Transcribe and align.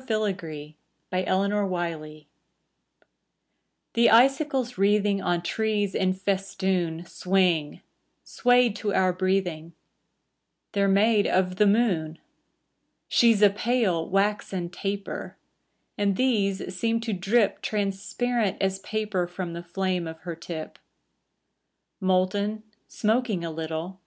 SILVBR 0.00 0.74
FILAGREE 1.10 2.28
The 3.94 4.10
icicles 4.10 4.78
wreathing 4.78 5.20
On 5.20 5.42
trees 5.42 5.92
in 5.92 6.12
festoon 6.12 7.04
Swing, 7.04 7.80
swayed 8.22 8.76
to 8.76 8.94
our 8.94 9.12
breathing: 9.12 9.72
They're 10.70 10.86
made 10.86 11.26
of 11.26 11.56
the 11.56 11.66
moon.• 11.66 12.12
She's 13.08 13.42
a 13.42 13.50
pale, 13.50 14.08
waxen 14.08 14.70
taper; 14.70 15.36
And 15.96 16.14
these 16.14 16.72
seem 16.78 17.00
to 17.00 17.12
drip 17.12 17.60
Transparent 17.60 18.56
as 18.62 18.78
paper 18.78 19.26
From 19.26 19.52
the 19.52 19.64
flame 19.64 20.06
of 20.06 20.20
her 20.20 20.36
tip. 20.36 20.78
Molten, 21.98 22.62
smoking 22.86 23.44
a 23.44 23.50
little. 23.50 23.98